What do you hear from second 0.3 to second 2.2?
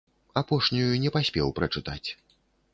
Апошнюю не паспеў прачытаць.